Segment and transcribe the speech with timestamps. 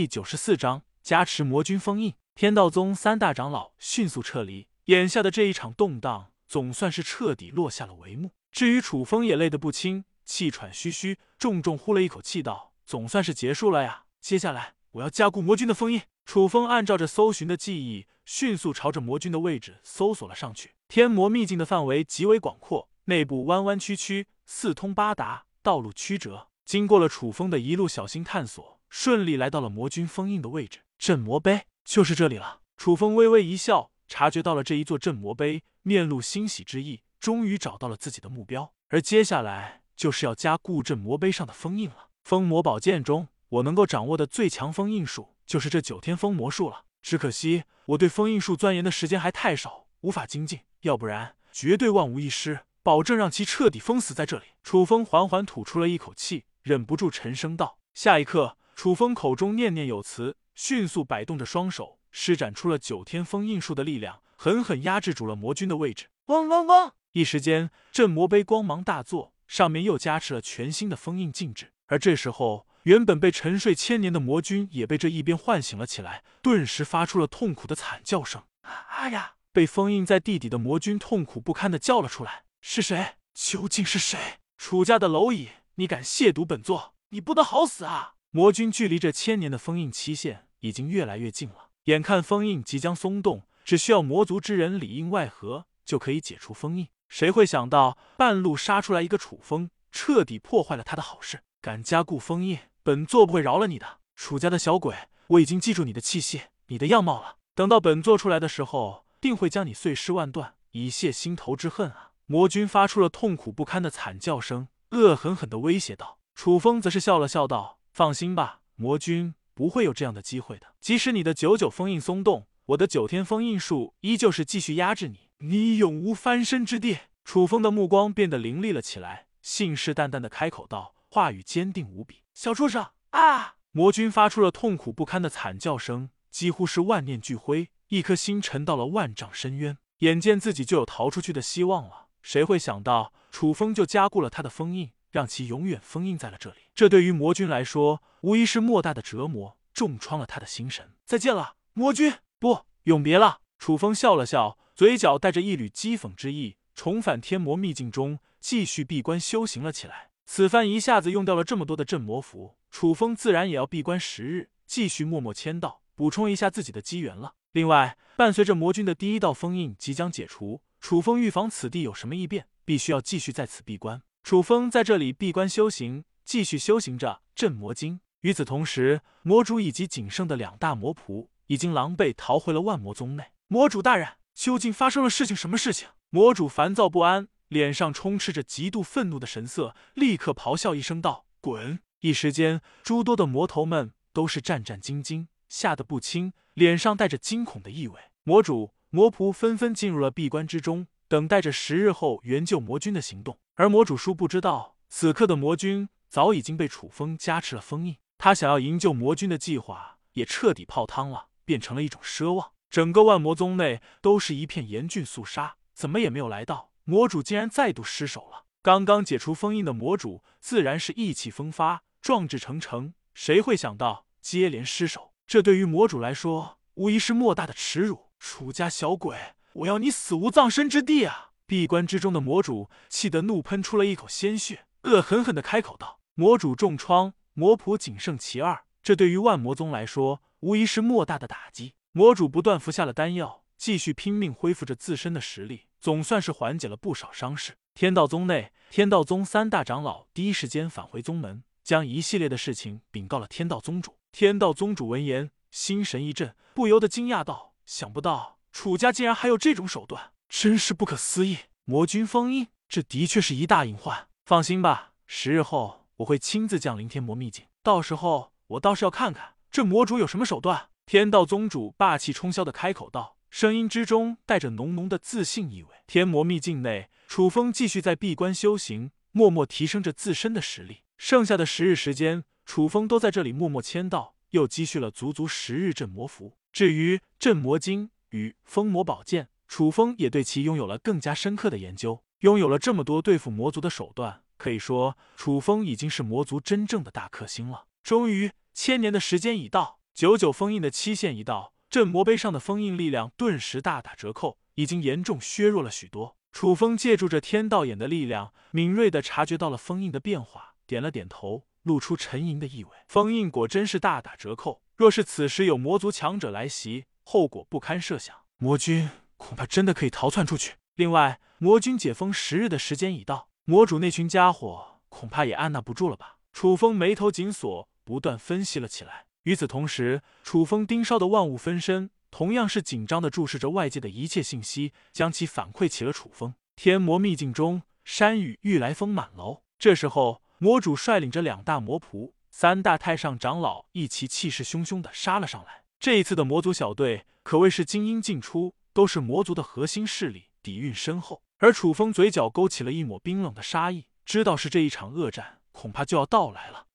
[0.00, 2.14] 第九十四章加持魔君封印。
[2.34, 8.32] 天道宗三大长老迅速撤离，眼下的这一场动荡总算是彻底落下了帷幕。
[8.50, 14.04] 至于楚风也累得不轻，气喘吁吁，重重呼了一口气，道：“总算是结束了呀！
[14.22, 20.76] 接下来我要加固魔君的封印。”楚风按照着搜寻的记忆，迅速朝着魔君的位置搜索了上去。
[20.88, 26.48] 天魔秘境的范围极为广阔，内部弯弯曲曲，四通八达，道路曲折。
[26.64, 30.80] 经过了楚风的一路小心探索，顺利来到了魔君封印的位置。
[30.98, 32.60] 镇魔碑就是这里了。
[32.76, 37.00] 楚风微微一笑，察觉到了这一座镇魔碑，面露欣喜之意。
[37.18, 42.08] 终于找到了自己的目标，而接下来就是要加固镇魔碑上的封印了。
[42.24, 46.86] 封魔宝剑中，我能够掌握的最强封印术就是这九天封魔术了。
[47.02, 54.44] 只可惜我对封印术钻研的时间还太少，无法精进，要不然绝对万无一失，保证让其彻底封死在这里。
[54.62, 66.92] 楚风缓缓吐出了一口气，忍不住沉声道：“下一刻，楚风口中念念有词，迅速摆动着双手，施展出了九天封印术的力量，狠狠压制住了魔君的位置。”嗡嗡嗡！
[67.12, 71.74] 一时间，镇魔碑光芒大作，上面又加持了全新的封印禁制。
[71.88, 78.42] 而这时候，原本被沉睡千年的魔君也被这一边唤醒了起来，顿时发出了痛苦的惨叫声。
[78.62, 79.34] 啊呀！
[79.52, 83.16] 被封印在地底的魔君痛苦不堪的叫了出来：“是谁？
[83.34, 84.18] 究竟是谁？
[84.56, 86.94] 楚家的蝼蚁，你敢亵渎本座？
[87.10, 96.86] 你不得好死啊！”魔君距离这千年的封印期限已经越来越近了，眼看封印即将松动，只需要魔族之人里应外合，就可以解除封印。
[97.08, 101.40] 谁会想到半路杀出来一个楚风，彻底破坏了他的好事？
[101.60, 103.98] 敢加固封印，本座不会饶了你的！
[104.14, 104.94] 楚家的小鬼，
[105.26, 107.38] 我已经记住你的气息、你的样貌了。
[107.56, 112.12] 等到本座出来的时候，定会将你碎尸万段，以泄心头之恨啊！
[112.26, 116.18] 魔君发出了痛苦不堪的惨叫声，恶狠狠的威胁道。
[116.36, 120.68] 楚风则是笑了笑道：“放心吧，魔君不会有这样的机会的。
[120.80, 126.96] 即使你的九九封印松动，我的九天封印术依旧是继续压制你。”你永无翻身之地。
[127.26, 132.22] 楚风的目光变得凌厉了起来，信誓旦旦的开口道，话语坚定无比。
[132.32, 133.56] 小畜生啊！
[133.72, 139.76] 魔君发出了痛苦不堪的惨叫声，几乎是万念俱灰，一颗心沉到了万丈深渊。
[139.98, 146.56] 眼见自己就有逃出去的希望了，谁会想到楚风就加固了他的封印，让其永远封印在了这里。
[146.74, 150.94] 这对于魔君来说，无疑是莫大的折磨，重创了他的心神。
[151.04, 152.14] 再见了，魔君！
[152.38, 153.40] 不，永别了。
[153.58, 154.58] 楚风笑了笑。
[154.74, 160.08] 嘴角带着一缕讥讽之意，重返天魔秘境中，继续闭关修行了起来。
[160.24, 167.34] 此番一下子用掉了这么多的镇魔符，楚风自然也要闭关十日，继续默默签到，补充一下自己的机缘了。
[167.52, 174.00] 另外，伴随着魔君的第一道封印即将解除，楚风预防此地有什么异变，必须要继续在此闭关。
[174.22, 178.00] 楚风在这里闭关修行，继续修行着镇魔经。
[178.20, 183.32] 与此同时，魔主以及仅剩的两大魔仆已经狼狈逃回了万魔宗内。
[183.48, 184.08] 魔主大人。
[184.32, 185.36] 究竟发生了事情？
[185.36, 185.88] 什么事情？
[186.08, 198.00] 魔主烦躁不安，脸上充斥着极度愤怒的神色，立刻咆哮一声道：“滚！”一时间，诸多的魔头们都是战战兢兢，吓得不轻，脸上带着惊恐的意味。
[198.22, 203.40] 魔主、魔仆纷纷进入了闭关之中，等待着十日后援救魔君的行动。
[203.56, 212.52] 而魔主叔不知道，此刻的魔君早已经被楚风加持了封印，他想要营救魔君的计划也彻底泡汤了，变成了一种奢望。
[212.70, 218.44] 整个万魔宗内都是一片严峻肃杀，怎么也没有来到，魔主竟然再度失手了。
[218.62, 225.12] 刚刚解除封印的魔主自然是意气风发、壮志成城，谁会想到接连失手？
[225.26, 228.10] 这对于魔主来说，无疑是莫大的耻辱。
[228.20, 229.16] 楚家小鬼，
[229.54, 231.30] 我要你死无葬身之地啊！
[231.44, 247.54] 闭关之中的魔主气得怒喷出了一口鲜血，恶狠狠的开口道：“魔主重创，魔仆仅剩其二，这对于万魔宗来说，无疑是莫大的打击。”魔主不断服下了丹药，继续拼命恢复着自身的实力，总算是缓解了不少伤势。
[247.74, 253.96] 天道宗内，天道宗三大长老第一时间返回宗门，将一系列的事情禀告了天道宗主。
[254.12, 261.38] 天道宗主闻言，心神一震，不由得惊讶道：“想不到楚家竟然还有这种手段，真是不可思议！
[261.64, 264.08] 魔君封印，这的确是一大隐患。
[264.24, 275.68] 放心吧，十日后我会亲自降临天魔秘境，到时候我倒是要看看这魔主有什么手段。”天道宗主霸气冲霄的开口道，声音之中带着浓浓的自信意味。
[275.86, 280.78] 天魔秘境内，楚风继续在闭关修行，默默提升着自身的实力。
[280.98, 286.36] 剩下的十日时间，楚风都在这里默默签到，又积蓄了足足十日镇魔符。
[286.52, 292.02] 至于镇魔经与封魔宝剑，楚风也对其拥有了更加深刻的研究。
[292.20, 297.66] 拥有了这么多对付魔族的手段，可以说楚风已经是魔族真正的大克星了。
[297.82, 299.80] 终于，千年的时间已到。
[299.94, 306.16] 九九封印的期限一到，镇魔碑上的封印力量顿时大打折扣，已经严重削弱了许多。
[306.32, 312.70] 楚风借助着天道眼的力量，敏锐的察觉到了封印的变化，点了点头，露出沉吟的意味。
[312.88, 318.14] 封印果真是大打折扣，若是此时有魔族强者来袭，后果不堪设想。
[318.38, 320.54] 魔君恐怕真的可以逃窜出去。
[320.76, 326.18] 另外，魔君解封十日的时间已到，魔主那群家伙恐怕也按捺不住了吧？
[326.32, 329.06] 楚风眉头紧锁，不断分析了起来。
[329.24, 331.90] 与此同时，楚风盯梢的万物分身。
[332.12, 336.34] 同样是紧张的注视着外界的一切信息，将其反馈起了楚风。
[336.54, 339.42] 天魔秘境中，山雨欲来风满楼。
[339.58, 345.64] 这时候，魔主率领着两大魔仆、三大太上长老一齐气势汹汹的杀了上来。
[345.80, 351.22] 这一次的魔族小队可谓是精英进出，都是魔族的核心势力，底蕴深厚。
[351.38, 356.66] 而楚风嘴角勾起了一抹冰冷的杀意，知道是这一场恶战恐怕就要到来了。